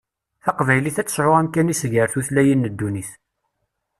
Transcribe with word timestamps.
Taqbaylit 0.43 0.97
ad 1.01 1.07
tesɛu 1.07 1.31
amkan-is 1.39 1.81
gar 1.91 2.09
tutlayin 2.13 2.65
n 2.67 2.71
ddunit. 2.71 3.09